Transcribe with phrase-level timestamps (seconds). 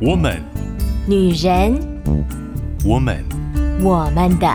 [0.00, 0.40] 我们，
[1.08, 1.76] 女人，
[2.84, 3.24] 我们，
[3.82, 4.46] 我们的，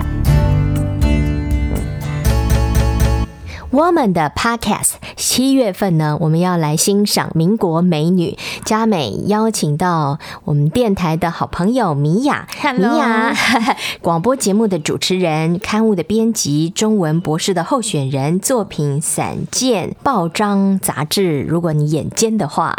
[3.74, 4.92] 我们的 Podcast。
[5.16, 12.48] 七月份呢，我们要来欣赏民国美女佳美，邀请到我们电台的好朋友米娅。
[12.78, 13.34] 米娅，
[14.00, 21.42] 广播节目的主持人，刊物的编辑，中文博士的候选人，作品散见报章杂志。
[21.42, 22.76] 如果你眼尖的话。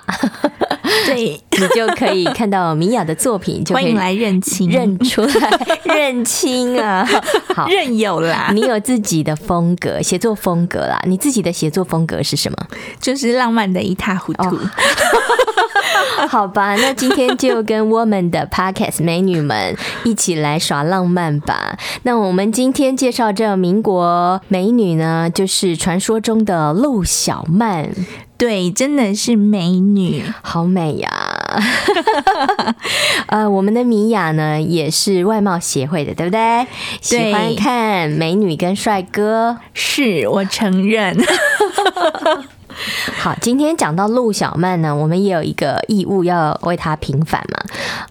[1.06, 7.04] 对， 你就可以看到米娅的作品，就迎来认亲，认出来认亲啊！
[7.54, 8.50] 好，认有啦。
[8.52, 11.00] 你有自己的风格，写作风格啦。
[11.06, 12.58] 你自己的写作风格是什么？
[13.00, 14.42] 就是浪漫的一塌糊涂。
[14.44, 14.58] Oh.
[16.28, 21.76] 好吧，那今天就跟我们的 Podcast 美女们一起来耍浪漫吧。
[22.02, 27.90] 那我们今天介绍这民国美女呢，就是传说中的陆小曼。
[28.36, 31.33] 对，真的是美女，好美呀！
[33.28, 36.66] 呃，我们的米娅呢，也是外貌协会的，对不对？
[37.00, 41.16] 喜欢看美女跟帅哥，是我承认。
[43.18, 47.58] 好，今天讲到陆小曼呢，我们也有一个义务要为她平反嘛。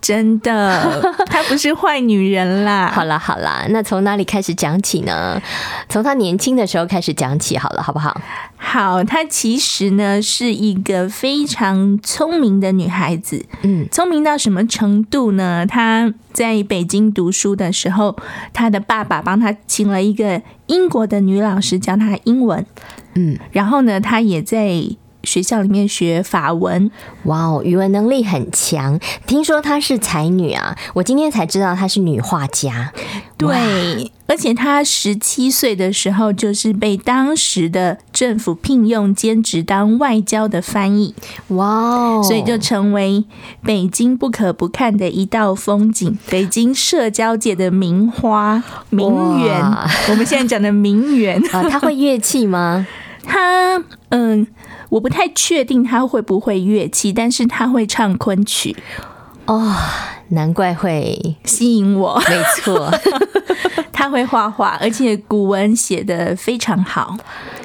[0.02, 2.92] 真的， 她不是坏女人啦。
[2.94, 5.42] 好啦好啦，那从哪里开始讲起呢？
[5.90, 8.20] 从她年轻的时候开始讲起好了，好不好？
[8.58, 13.46] 好，她其实呢是一个非常聪明的女孩子。
[13.62, 15.66] 嗯，聪明到什么程度呢？
[15.66, 18.16] 她在北京读书的时候，
[18.54, 22.66] 她的爸爸帮她请了一个英国的女老师教她英文。
[23.16, 24.84] 嗯，然后呢，她也在
[25.24, 26.92] 学校里面学法文。
[27.24, 29.00] 哇哦，语文能力很强。
[29.26, 32.92] 听说她是才女啊，我今天才知道她是女画家。
[33.38, 41.16] 对，而且她十七岁的时候就是被当时的政府聘用兼职当外交的翻译。
[41.50, 43.24] 哇哦，所以就成为
[43.64, 49.08] 北京不可不看的一道风景，北京社交界的名花名
[49.42, 49.62] 媛。
[50.10, 52.86] 我们现在讲的名媛 啊，她会乐器吗？
[53.24, 54.48] 她嗯。
[54.90, 58.76] 我不太确定他会不会乐器，但是他会唱昆曲
[59.48, 59.74] 哦，
[60.28, 62.22] 难怪会吸引我。
[62.30, 62.92] 没错，
[63.92, 67.18] 他会画画，而且古文写的非常好，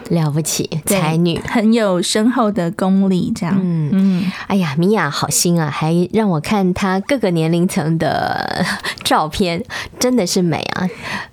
[0.09, 3.31] 了不起，才女，很有深厚的功力。
[3.37, 8.65] 这样，嗯嗯，哎呀，米娅好心啊，还让我看她各个年龄层的
[9.05, 9.63] 照片，
[10.01, 10.89] 真的是美啊。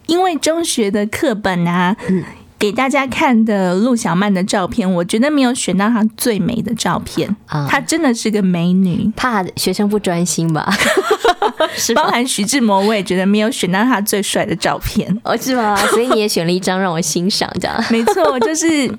[0.08, 2.22] 因为中学的课本啊，嗯。
[2.58, 7.68] 给大家看的陆小曼的照片，我觉得没有选到她最美的照片啊！
[7.70, 10.68] 她真的是个美女，怕学生不专心吧？
[11.76, 15.76] 是包含徐志摩，我也觉得没有选到他最帅的照片，哦，是吗？
[15.88, 18.92] 所以你也选了一张让我欣赏，这样没错，就是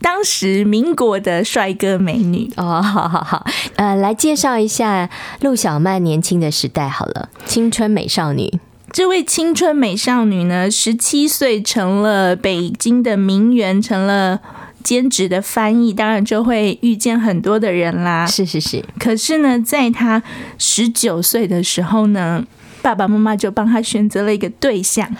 [0.00, 2.82] 当时民国的帅哥美女 哦。
[2.82, 3.46] 好好好，
[3.76, 5.08] 呃，来介绍一下
[5.40, 8.60] 陆小曼年轻的时代好了，青春美少女。
[8.94, 14.38] 这位青春美少女呢，十七岁成了北京的名媛，成了
[14.84, 18.24] 兼职的翻译，当然就会遇见很多的人啦。
[18.24, 18.84] 是是是。
[19.00, 20.22] 可是呢，在她
[20.58, 22.44] 十九岁的时候呢，
[22.82, 25.10] 爸爸妈妈就帮她选择了一个对象，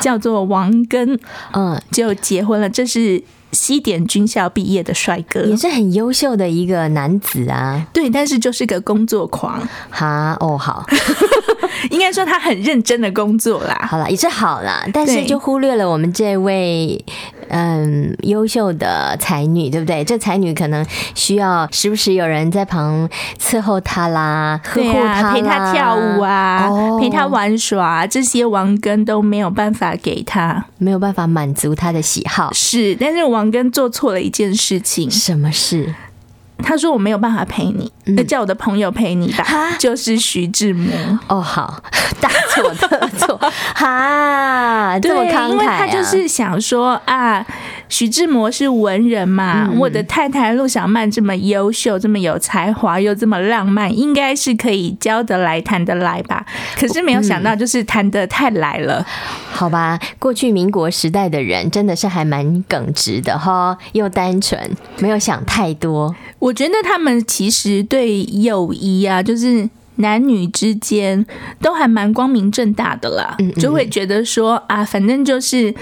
[0.00, 1.20] 叫做王根，
[1.52, 2.70] 嗯，就结婚了。
[2.70, 3.22] 这是。
[3.52, 7.86] 西点军校毕业的帅哥，也是很优秀的一个男子啊。
[7.92, 9.60] 对，但是就是个工作狂。
[9.90, 10.84] 哈哦，好，
[11.90, 13.86] 应该说他很认真的工作啦。
[13.88, 17.02] 好了，也是好啦，但是就忽略了我们这位
[17.48, 20.04] 嗯优秀的才女，对不对？
[20.04, 20.84] 这才女可能
[21.14, 23.08] 需要时不时有人在旁
[23.40, 32.52] 伺候她啦，呵护她啦，陪她跳舞啊，哦、陪她玩耍，这些王根都没有办法给她，没有办法满足她的喜好。
[32.52, 33.46] 是，但是王。
[33.46, 35.94] 根做错了一件事情，什么事？
[36.58, 39.46] 他说我没有办法陪你，那、嗯、叫我的朋友陪你吧。
[39.78, 40.90] 就是徐志摩。
[41.28, 41.80] 哦，好，
[42.20, 43.36] 大错特错，
[43.76, 47.46] 哈，这么慷慨、啊、因为他就是想说啊，
[47.88, 56.44] 徐志摩是文人嘛，嗯、我的太太陆小曼这么优秀，这么有才华，又这么浪漫，应该是可以交得来、谈得来吧。
[56.78, 58.98] 可是没有想到，就是谈得太来了。
[58.98, 59.04] 嗯、
[59.52, 64.58] 好吧，过去民国时代的人真的是还蛮耿直的哈，又单纯，
[64.98, 66.14] 没有想太多。
[66.38, 71.24] 我觉得他们其实对友谊啊，就是男女之间
[71.60, 75.74] 都还蛮光明正大的啦，就会觉得说啊，反正就是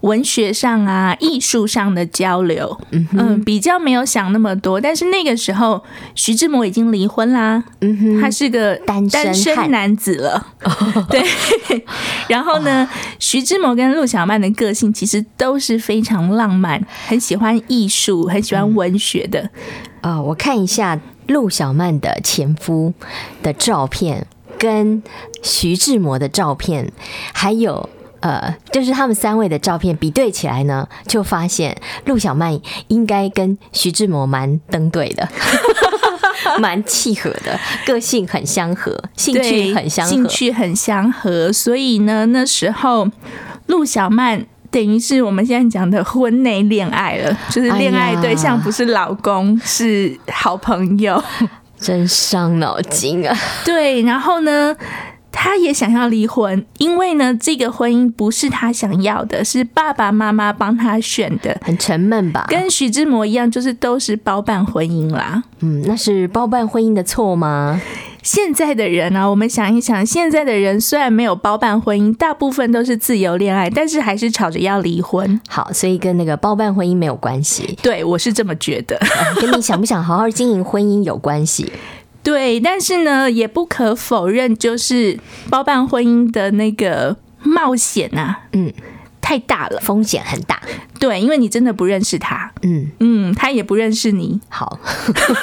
[0.00, 4.80] 文学上啊、艺术上的交流，嗯，比较没有想那么多。
[4.80, 5.82] 但是那个时候，
[6.14, 7.62] 徐志摩已经离婚啦，
[8.20, 10.46] 他是个单身男子了，
[11.10, 11.22] 对。
[12.28, 12.88] 然后呢，
[13.18, 19.50] 徐志摩跟陆小曼的个性其实都是非常浪漫，很喜欢艺术，很喜欢文学的。
[20.00, 20.98] 啊、哦，我看一下
[21.30, 22.92] 陆小曼的前夫
[23.42, 24.26] 的照片，
[24.58, 25.00] 跟
[25.42, 26.90] 徐志摩的照片，
[27.32, 27.88] 还有
[28.18, 35.28] 呃，就是他们三位的照片比对起来呢，就发现陆小曼应该跟徐志摩蛮登对的。
[36.58, 41.52] 蛮契合的，个性很相合，兴趣很相合，兴趣很相合。
[41.52, 43.08] 所以呢，那时候
[43.66, 51.22] 陆小曼等于是我们现在讲的婚内恋爱了，就是恋爱对象不是老公，哎、是好朋友，
[51.78, 53.36] 真伤脑筋啊！
[53.64, 54.76] 对，然后呢？
[55.32, 62.44] 他也想要离婚，因为呢，这个婚姻不是他想要的，是爸爸妈妈帮他选的，很沉闷吧？
[62.48, 65.44] 跟徐志摩一样，就是都是包办婚姻啦。
[65.60, 67.80] 嗯，那是包办婚姻的错吗？
[68.22, 75.40] 现在的人呢、啊，我们想一想，现在的人虽然没有包办婚姻，大部分都是自由恋爱，但是还是吵着要离婚。
[75.48, 77.78] 好，所以跟那个包办婚姻没有关系。
[77.82, 79.00] 对，我是这么觉得，
[79.40, 81.72] 跟你想不想好好经营婚姻有关系。
[82.22, 85.18] 对，但是呢，也不可否认，就是
[85.48, 88.72] 包办婚姻的那个冒险啊，嗯。
[89.30, 90.60] 太大了，风险很大。
[90.98, 94.76] 对，因为你真的不认识他，嗯嗯，他也不认识你，好，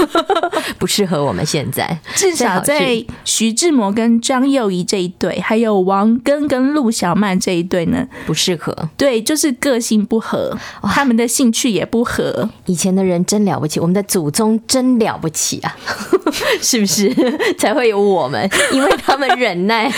[0.77, 1.97] 不适合我们现在。
[2.13, 8.89] 至少在徐志摩跟张幼仪这一对，还有王根跟陆小曼这一对呢，不适合。
[8.97, 12.49] 对，就是个性不合，他们的兴趣也不合。
[12.65, 15.73] 以前的人真了不起，我们的祖宗真了不起啊，
[16.61, 17.07] 是不是？
[17.57, 19.89] 才会有我们，因为他们忍耐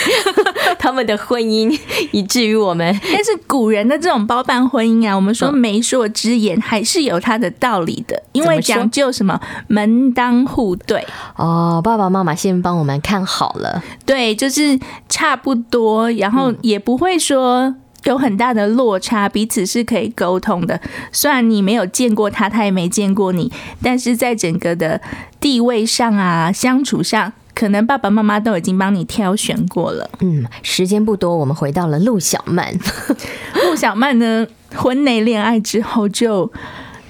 [0.78, 1.78] 他们的婚姻，
[2.12, 2.98] 以至于我们。
[3.12, 3.90] 但是古人。
[3.90, 11.04] 的这种包办婚姻啊，我们说媒妁之言还是有它的道理的，因为讲究什么门当户对
[11.34, 11.80] 哦。
[11.82, 14.78] 爸爸妈妈先帮我们看好了，对，就是
[15.08, 17.74] 差不多，然后也不会说
[18.04, 20.80] 有很大的落差，彼此是可以沟通的。
[21.10, 23.50] 虽然你没有见过他，他也没见过你，
[23.82, 25.00] 但是在整个的
[25.40, 27.32] 地位上啊，相处上。
[27.60, 30.08] 可能爸爸妈妈都已经帮你挑选过了。
[30.20, 32.72] 嗯，时间不多，我们回到了陆小曼。
[33.62, 36.50] 陆小曼呢，婚内恋爱之后就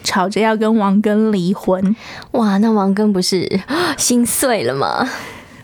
[0.02, 1.94] 吵着要跟王根离婚。
[2.32, 3.60] 哇，那王根不是
[3.96, 5.08] 心碎了吗？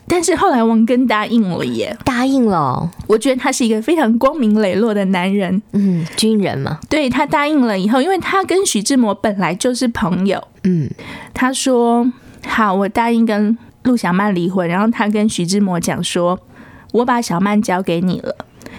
[0.06, 2.88] 但是后来王根答应了耶，答应了。
[3.08, 5.60] 我觉得他是一个非常光明磊落的男人。
[5.72, 6.78] 嗯，军人嘛。
[6.88, 10.46] 对，他答应了以后，因为他跟徐志摩本来就是朋友。
[10.62, 10.88] 嗯，
[11.34, 12.06] 他说
[12.46, 16.38] ：“好，我答应跟。”陆小曼离婚，然后他跟徐志摩讲说
[16.92, 18.36] ：“我把小曼交给你了，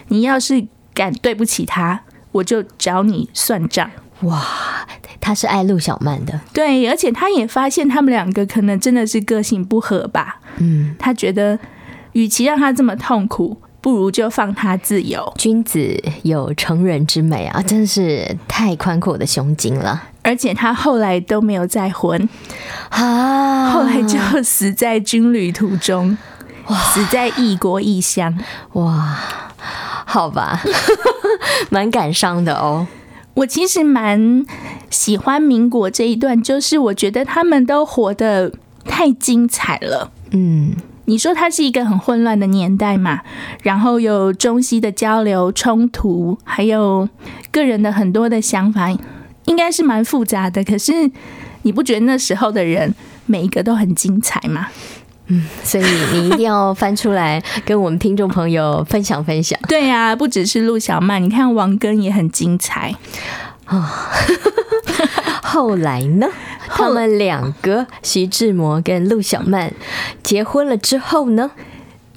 [0.10, 2.02] 你要是敢对不起她，
[2.34, 3.90] 我就找你算账。”
[4.22, 4.44] 哇，
[5.22, 10.40] 他是爱陆小曼的，对，而且他也发现他们两个可能真的是个性不合吧。
[10.58, 11.60] 嗯，他觉得
[12.14, 15.34] 与其让他这么痛苦，不如就放他自由。
[15.38, 20.04] 君子有成人之美啊，真是太宽阔的胸襟了。
[20.24, 22.28] 而且他后来都没有再婚
[22.90, 26.18] 啊，后来就死在军旅途中，
[26.68, 28.38] 死在异国异乡。
[28.74, 29.18] 哇，
[30.06, 30.62] 好吧，
[31.72, 32.86] 蛮感伤的哦。
[33.36, 34.46] 我其实蛮
[34.90, 38.52] 喜欢民国这一段，就是我觉得他们都活得
[38.84, 40.12] 太精彩了。
[40.32, 40.76] 嗯。
[41.10, 43.22] 你说它是一个很混乱的年代嘛，
[43.64, 47.08] 然后有中西的交流冲突，还有
[47.50, 48.90] 个人的很多的想法，
[49.46, 50.62] 应该是蛮复杂的。
[50.66, 51.10] 可是
[51.62, 52.94] 你不觉得那时候的人
[53.26, 54.68] 每一个都很精彩吗？
[55.28, 55.84] 嗯，所以
[56.14, 59.58] 你一定要翻出来跟我们听众朋友分享分享。
[59.68, 62.94] 对啊，不只是陆小曼，你看王根也很精彩
[63.66, 63.78] 啊。
[63.78, 63.86] 哦、
[65.44, 66.28] 后来呢？
[66.78, 69.74] 他们两个，徐志摩跟陆小曼
[70.22, 71.52] 结婚了之后呢，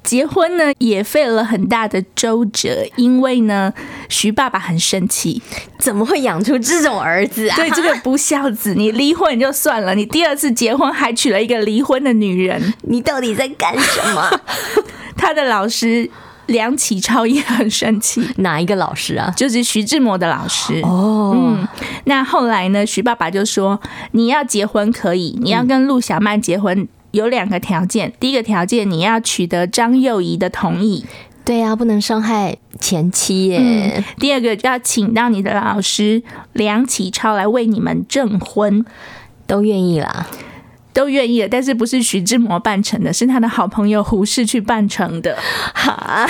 [0.03, 3.73] 结婚呢也费了很大的周折，因为呢，
[4.07, 5.41] 徐爸爸很生气，
[5.79, 7.55] 怎么会养出这种儿子啊？
[7.55, 14.29] 对，这个不孝子，你离婚就算了，你第二次结婚还娶了一个离婚的女人， 你到底在干什么？
[15.17, 16.09] 他的老师。
[16.47, 19.31] 梁启超也很生气，哪一个老师啊？
[19.37, 20.81] 就是徐志摩的老师。
[20.83, 21.67] 哦，嗯，
[22.05, 22.85] 那后来呢？
[22.85, 23.79] 徐爸爸就说
[24.11, 28.11] ：“你要结婚可以，你要跟陆小曼结婚，有两个条件。
[28.19, 31.05] 第一个条件，你要取得张幼仪的同意。
[31.45, 33.59] 对呀，不能伤害前妻耶。
[33.59, 36.21] 嗯，第二个，要请到你的老师
[36.53, 38.85] 梁启超来为你们证婚，
[39.47, 40.27] 都愿意啦。”
[40.93, 45.37] 都愿意了，但是不是徐志摩办成的，是他的好朋友胡适去办成的。
[45.73, 46.27] 哈，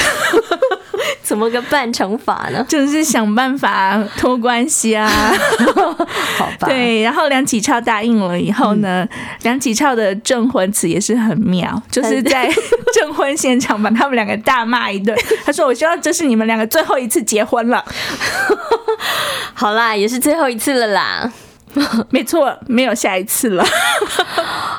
[1.23, 2.65] 怎么个办成法呢？
[2.69, 5.09] 就是想办法托关系啊。
[6.37, 6.67] 好吧。
[6.67, 9.09] 对，然后梁启超答应了以后呢，嗯、
[9.43, 12.51] 梁启超的证婚词也是很妙，就是在
[12.93, 15.17] 证 婚现场把他们两个大骂一顿。
[15.45, 17.83] 他说：“我希望这是你们两个最后一次结婚了。
[19.53, 21.31] ”好啦，也是最后一次了啦。
[22.09, 23.63] 没错没有下一次了。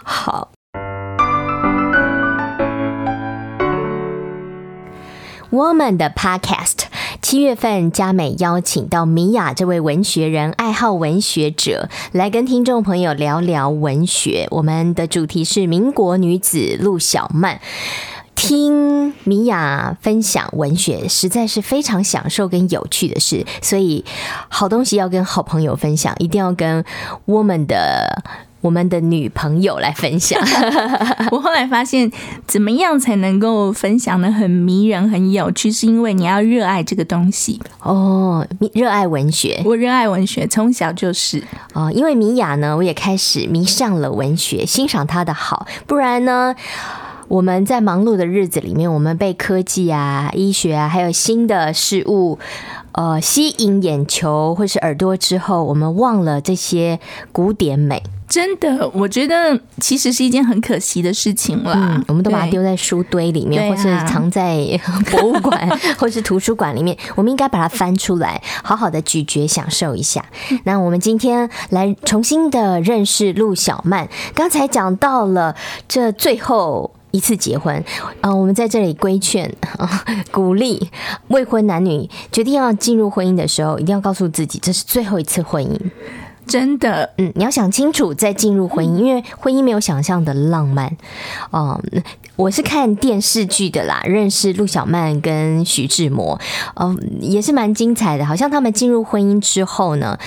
[0.04, 0.52] 好。
[5.52, 6.84] Woman 的 podcast
[7.20, 14.48] 七月份佳美邀请到米娅这位文学人爱好文学者来跟听众朋友聊聊文学。
[14.50, 17.60] 我们的主题是民国女子陆小曼。
[18.34, 23.46] 听米娅分享文学，实在是非常享受跟有趣的事。
[23.60, 24.04] 所以，
[24.48, 26.84] 好东西要跟好朋友分享，一定要跟
[27.26, 28.22] Woman 的。
[28.62, 30.40] 我们的女朋友来分享。
[31.32, 32.08] 我后来发现，
[32.46, 35.72] 怎么样才能够分享的很迷人、很有趣？
[35.72, 39.60] 是因为你要热爱这个东西哦，热爱文学。
[39.64, 41.90] 我热爱文学，从小就是哦。
[41.92, 45.66] 因为米娅呢，我也开始迷上了文学，欣赏她的好。
[45.88, 46.54] 不然呢，
[47.32, 52.38] 我们在忙碌的日子里面，我们被科技啊、医学啊，还有新的事物。
[52.92, 57.00] 呃，吸引眼球或是耳朵之后，我们忘了这些
[57.32, 58.02] 古典美。
[58.28, 61.72] 真的，我觉得其实是一件很可惜的事情了。
[61.74, 64.78] 嗯，我们都把它丢在书堆里面，或是藏在
[65.10, 66.94] 博物馆 或是图书馆里面。
[67.14, 70.22] 我们应该把它翻出来，好好的咀嚼享受一下。
[70.64, 74.06] 那我们今天来重新的认识陆小曼。
[74.34, 75.56] 刚才讲到了
[75.88, 76.92] 这最后。
[77.12, 77.76] 一次结婚
[78.20, 80.90] 啊、呃，我们在这里规劝啊， 鼓励
[81.28, 85.78] 未婚男女决定要进入婚姻的时候，一定要告诉自己，这是最后一次婚姻。
[86.44, 90.96] 真的，嗯，你要想清楚再进入婚姻，因为婚姻没有想象的浪漫。
[91.52, 91.80] 嗯，
[92.34, 96.40] 我是看电视剧的啦，认识陆小曼跟徐志摩，
[96.74, 98.26] 嗯，也是蛮精彩的。
[98.26, 100.18] 好像他们进入婚姻之后呢。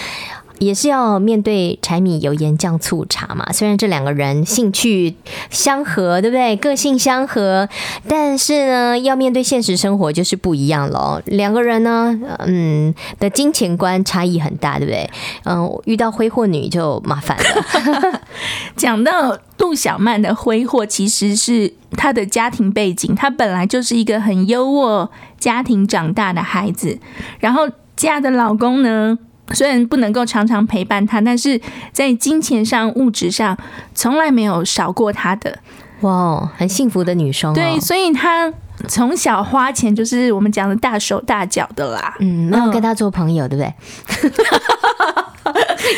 [0.59, 3.51] 也是要面对柴米油盐酱醋茶嘛。
[3.51, 5.15] 虽然这两个人兴趣
[5.49, 6.55] 相合，对不对？
[6.55, 7.67] 个性相合，
[8.07, 11.21] 但是呢，要面对现实生活就是不一样了。
[11.25, 15.09] 两个人呢，嗯，的金钱观差异很大，对不对？
[15.45, 18.21] 嗯，遇到挥霍女就麻烦了。
[18.75, 25.09] 讲到陆小曼的挥霍，其实是她的家庭背景，她本来就是一个很优渥
[25.39, 26.99] 家庭长大的孩子，
[27.39, 29.17] 然后嫁的老公呢，
[29.51, 31.59] 虽然不能够常常陪伴他，但是
[31.91, 33.57] 在金钱上、物质上
[33.93, 35.59] 从来没有少过他的。
[36.01, 37.53] 哇，很幸福的女生哦。
[37.53, 38.51] 对，所以她
[38.87, 42.15] 从小花钱就是我们讲的大手大脚的啦。
[42.19, 43.73] 嗯，没有跟她做朋友，对不对？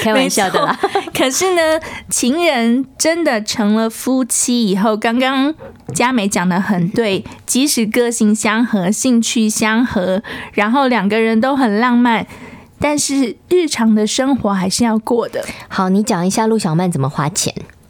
[0.04, 0.78] 开玩笑的啦。
[1.14, 1.62] 可是呢，
[2.10, 5.54] 情人真的成了夫妻以后，刚刚
[5.96, 10.22] 佳美讲的很对，即使个性相合、兴趣相合，
[10.54, 12.28] 然后两个人都很浪漫。
[12.80, 15.44] 但是日常的生活还是要过的。
[15.68, 17.54] 好，你讲一下陆小曼怎么花钱，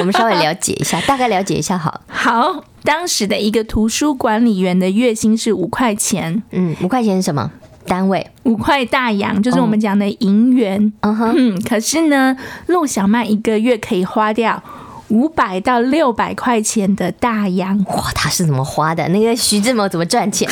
[0.00, 2.00] 我们稍微了解一下，大概了解一下好。
[2.06, 6.42] 好，当时的一个图书管理员的月薪是五块钱。
[6.52, 7.50] 嗯，五块钱是什么
[7.86, 8.26] 单位？
[8.44, 10.92] 五块大洋，就是我们讲的银元。
[11.00, 11.34] 嗯哼。
[11.36, 14.62] 嗯，可是呢，陆小曼一个月可以花掉
[15.08, 17.84] 五百到六百块钱的大洋。
[17.84, 19.06] 哇，他是怎么花的？
[19.08, 20.48] 那个徐志摩怎么赚钱？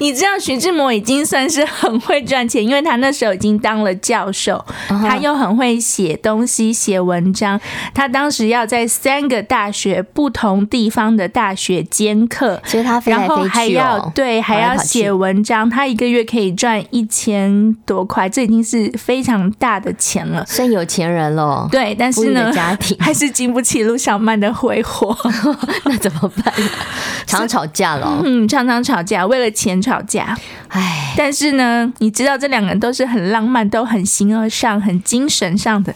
[0.00, 7.60] 你知道徐志摩已经算是很会赚钱，因为他那时候已经当了教授，他又很会写东西、写文章。
[7.94, 15.68] 他当时要在三个大学不同地方的大学兼课，所以他飞来飞去哦，然后还要对，还要写文章。
[15.68, 21.68] 他一个月可以赚一千多块，这已经是非常大的钱了，算有钱人了。
[21.70, 25.14] 对，但是呢，家庭还是经不起陆小曼的挥霍，
[25.84, 26.54] 那怎么办？
[27.26, 35.92] 常常吵架了，嗯，常常吵架，为了钱吵架，唉，但是呢，你知道这两个人都是很浪漫，都很形而上，很精神上的。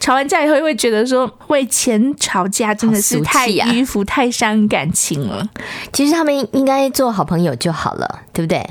[0.00, 5.46] 吵完架以后，会觉得说为钱吵架真的是太迂腐、太伤感情了。
[5.92, 8.64] 其实他们应该做好朋友就好了，对不对？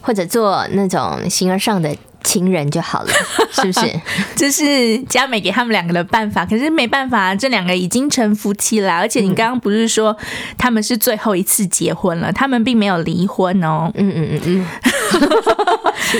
[0.00, 1.94] 或者做那种形而上的。
[2.22, 3.12] 情人就好了，
[3.52, 4.00] 是不是？
[4.36, 6.44] 这是佳美给他们两个的办法。
[6.44, 8.92] 可是没办法，这两个已经成夫妻了。
[8.94, 10.16] 而且你刚刚不是说
[10.56, 12.32] 他们是最后一次结婚了？
[12.32, 13.90] 他们并没有离婚哦。
[13.94, 14.66] 嗯嗯嗯嗯，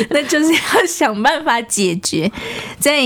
[0.11, 2.31] 那就是要想办法解决。
[2.79, 3.01] 在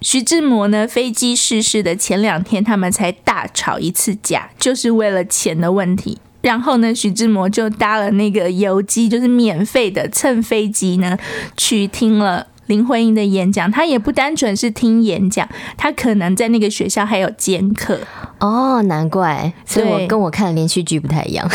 [0.00, 6.18] 徐志摩呢飞机失事的前两天，他们才大吵一次架，就是为了钱的问题。
[6.42, 11.16] 然后呢，徐志摩就搭了那个游机，就是免费的乘飞机呢，
[11.56, 13.70] 去听了林徽因的演讲。
[13.70, 18.00] 他也不单纯是听演讲，他可能在那个学校还有兼课。
[18.40, 21.48] 哦，难怪，所以我跟我看的连续剧不太一样。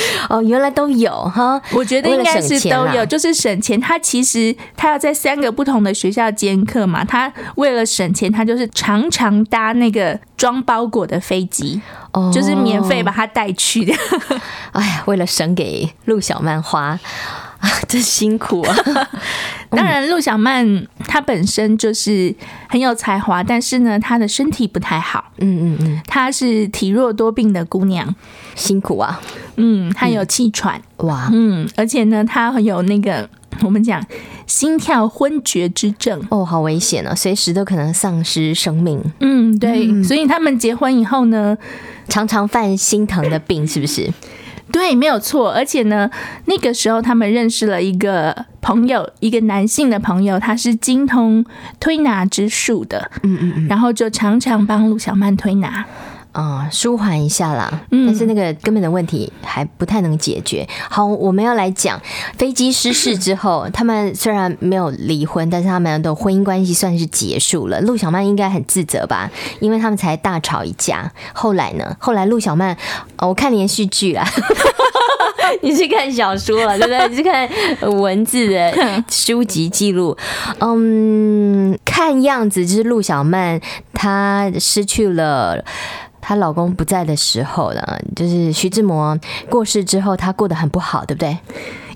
[0.28, 3.80] 哦，原来都有哈，我觉得应该是都有，就是省钱。
[3.80, 11.80] 他其实他要在三个不同的学校兼课嘛，他为了省钱，他就是常常搭那个装包裹的飞机，
[12.12, 13.94] 哦，就是免费把他带去的。
[14.72, 16.98] 哎呀，为了省给陆小曼花，
[17.60, 18.76] 啊，真辛苦啊。
[19.74, 22.34] 当然，陆小曼她本身就是
[22.68, 25.32] 很有才华，但是呢，她的身体不太好。
[25.38, 28.14] 嗯嗯嗯，她是体弱多病的姑娘，
[28.54, 29.20] 辛苦啊。
[29.56, 33.28] 嗯，她有气喘，哇，嗯，而且呢，她有那个
[33.62, 34.04] 我们讲
[34.46, 36.22] 心跳昏厥之症。
[36.28, 39.02] 哦，好危险啊，随时都可能丧失生命。
[39.20, 41.56] 嗯，对，嗯，所以他们结婚以后呢，
[42.08, 44.10] 常常犯心疼的病，是不是？
[44.72, 45.52] 对，没有错。
[45.52, 46.10] 而且呢，
[46.46, 51.44] 那个时候他们认识了一个朋友，一个男性的朋友，他是精通
[51.78, 53.10] 推拿之术的。
[53.22, 55.84] 嗯嗯嗯，然后就常常帮陆小曼推拿。
[56.32, 60.66] 啊、嗯，舒缓一下啦，但是那个根本的问题还不太能解决。
[60.88, 62.00] 好，我们要来讲
[62.36, 67.80] 飞机失事之后，他们虽然没有离婚，但是他们的婚姻关系算是结束了。
[67.82, 71.12] 陆小曼应该很自责吧，因为他们才大吵一架。
[71.34, 71.94] 后来呢？
[71.98, 72.74] 后来陆小曼，
[73.18, 74.26] 哦、我看连续剧啦，
[75.60, 77.08] 你是看小说了，对不对？
[77.08, 77.48] 你是看
[78.00, 78.74] 文字的
[79.10, 80.16] 书籍记录。
[80.60, 83.60] 嗯，看样子就是陆小曼
[83.92, 85.62] 她失去了。
[86.22, 87.82] 她老公不在的时候呢，
[88.16, 89.18] 就是徐志摩
[89.50, 91.36] 过世之后，她过得很不好，对不对？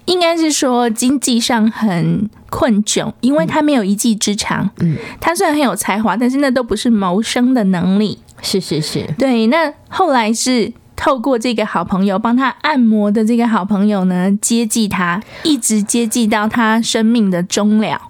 [0.05, 4.69] 应该是说经济上很困窘，因为她没有一技之长。
[4.81, 8.19] 嗯，她虽然很有才华，但是那都不是谋生的能力。
[8.43, 9.47] 是是是，对。
[9.47, 18.01] 那后来是透过这个好朋友帮他按摩的这个好朋友呢，接济他，一直接济到他生命的终了。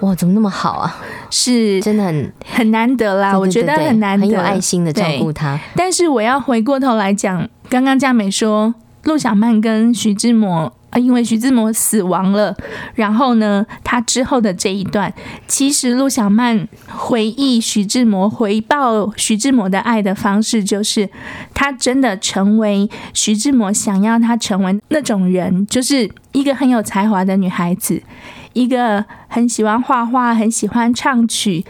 [0.00, 0.94] 哇，怎么那么好啊？
[1.30, 5.58] 是真的很很难得啦，对对对对，我觉得很难得，很有爱心的照顾他。
[5.74, 8.74] 但是我要回过头来讲，刚刚佳美说
[9.04, 12.56] 陆小曼跟徐志摩啊，因为徐志摩死亡了，
[12.94, 15.12] 然后呢，他之后的这一段，
[15.46, 21.08] 其实陆小曼回忆徐志摩、回报徐志摩的爱的方式，就是
[21.54, 28.02] 他真的成为徐志摩想要他成为那种人，就是一个很有才华的女孩子。
[28.52, 31.62] 一个很喜欢画画、很喜欢唱曲、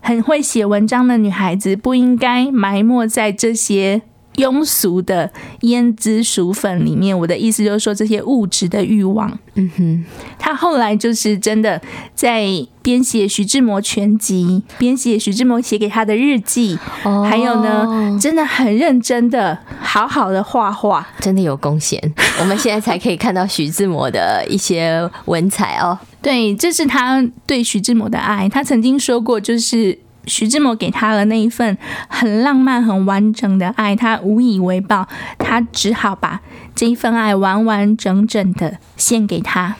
[0.00, 4.02] 很会写文章的女孩子，不应该埋没在这些
[4.36, 7.16] 庸俗的胭脂薯粉里面。
[7.18, 9.38] 我的意思就是说，这些物质的欲望。
[9.54, 10.04] 嗯哼，
[10.38, 11.80] 他后来就是真的
[12.14, 12.44] 在
[12.82, 22.00] 编写徐志摩全集，编写徐志摩写给他的日记，哦，还有呢，真的很认真的、好好的画画，真的有贡献。
[22.40, 25.96] 我们现在才可以看到徐志摩的一些文采哦。
[26.20, 28.48] 对，这是他对徐志摩的爱。
[28.48, 31.76] 他曾经说过，就是徐志摩给他的那一份
[32.08, 35.06] 很浪漫、很完整的爱，他无以为报，
[35.38, 36.40] 他只好把
[36.74, 39.76] 这一份爱完完整整的献给他。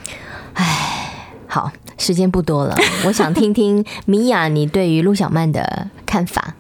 [0.55, 1.15] 唉，
[1.47, 2.77] 好，时间不多了，
[3.07, 6.55] 我想听听米娅你对于陆小曼的看法。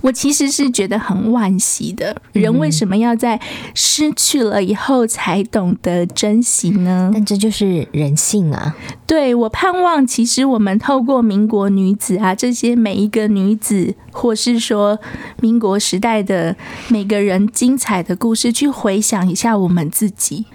[0.00, 3.40] 我其实是觉得很惋惜的，人为什么要在
[3.74, 7.10] 失去了以后才懂得珍惜呢？
[7.12, 8.76] 但这就是人性啊！
[9.06, 14.98] 对，我盼望，其实我们透过民国女子啊，这些每一个女子，或是说
[15.40, 16.56] 民国时代的
[16.88, 20.46] 每个人精彩的故事，去回想一下我们自己，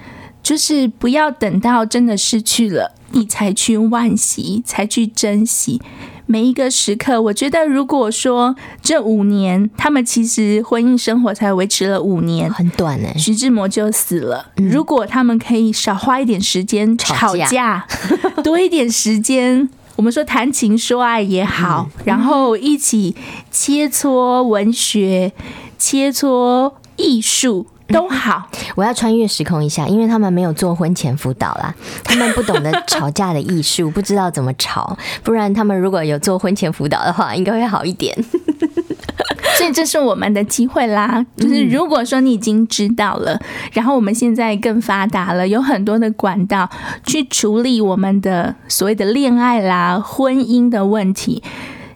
[0.42, 5.82] 就是不要等到真的失去了，你才去惋惜，才去珍惜。
[6.26, 13.10] 每一个时刻，我觉得如果说这五年，他们其实婚姻生活才维持了五年，很短呢。
[13.18, 14.48] 徐志摩就死了。
[14.56, 17.86] 如果他们可以少花一点时间吵架，
[18.44, 23.16] 多一点时间，我们说谈情说爱也好，然后一起
[23.52, 25.34] 切磋文学，
[25.78, 27.68] 切磋艺术。
[27.94, 38.14] 都好， 我要穿越时空一下，因为他们没有做婚前辅导啦， 他们不懂得吵架的艺术，不知道怎么吵，不然他们如果有做婚前辅导的话，应该会好一点。
[39.56, 43.40] 所以这是我们的机会啦，就是如果说你已经知道了，
[43.72, 46.68] 然后我们现在更发达了，有很多的管道
[47.06, 51.44] 去处理我们的所谓的恋爱啦、婚姻的问题。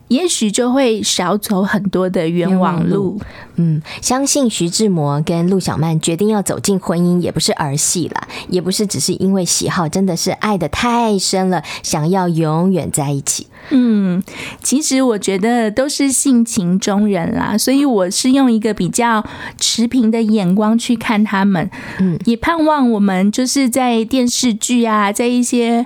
[0.08, 3.20] 也许就会少走很多的冤枉路。
[3.56, 13.48] 嗯，相信徐志摩跟陆小曼决定要走进婚姻，也不是儿戏啦，也不是只是因为喜好，真的是爱的太深了，想要永远在一起。
[13.70, 14.24] 嗯，
[14.62, 19.26] 其实我觉得都是性情中人啦，所以我是用一个比较
[19.60, 21.70] 持平的眼光去看他们。
[22.00, 25.86] 嗯，也盼望我们就是在电视剧啊，在一些。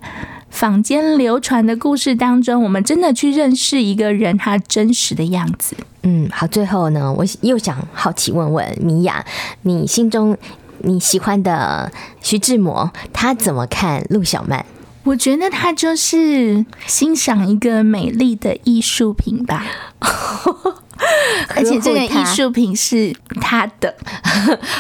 [0.52, 5.76] 坊间流传的故事当中，我们真的去认识一个人他真实的样子。
[6.04, 9.26] 嗯，好，最后呢，我又想好奇问问米娅，
[9.62, 10.38] 你心中
[10.80, 14.66] 你喜欢的徐志摩，他怎么看陆小曼？
[15.04, 19.66] 我觉得他就是欣赏一个美丽的艺术品吧，
[21.56, 23.96] 而且这个艺术品是他的，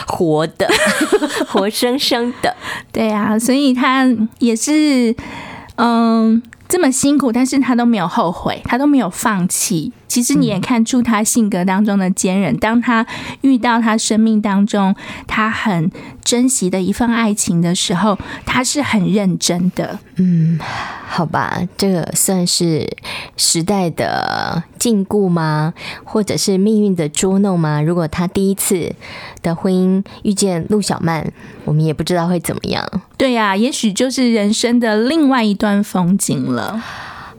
[0.06, 0.68] 活的，
[1.48, 2.56] 活生生的。
[2.92, 4.06] 对啊，所以他
[4.40, 5.16] 也是。
[5.84, 9.92] 嗯，这么辛苦，但是他都没有后悔，他都没有放弃。
[10.12, 12.58] 其实你也看出他性格当中的坚韧。
[12.58, 13.08] 当他
[13.40, 14.94] 遇到他生命当中
[15.26, 15.90] 他很
[16.22, 20.00] 珍惜的一份爱情的时候，他是很认真的。
[20.18, 20.60] 嗯，
[21.08, 22.86] 好吧，这个算是
[23.38, 25.74] 时代的禁锢吗？
[26.04, 27.82] 或者是命运的捉弄吗？
[27.82, 28.94] 如果他第一次
[29.42, 31.32] 的婚姻遇见陆小曼，
[31.64, 32.86] 我们也不知道会怎么样。
[33.16, 36.84] 对呀，也许就是人生的另外一段风景了。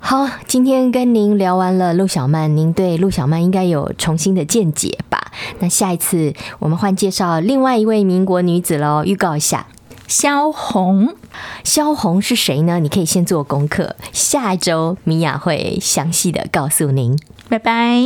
[0.04, 5.30] 好，今天跟您聊完了陆小曼，您对陆小曼应该有重新的见解吧？
[5.60, 9.68] 那下一次我们换介绍另外一位民国女子喽，预告一下，
[10.08, 11.14] 萧红。
[11.62, 12.80] 萧红是谁呢？
[12.80, 17.16] 你可以先做功课，下一周米娅会详细的告诉您。
[17.48, 18.04] 拜拜。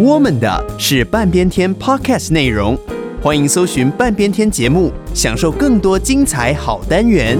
[0.00, 2.76] 我们的是半边天 Podcast 内容，
[3.22, 7.38] 欢迎搜寻半边天节目，享受更多精彩好单元。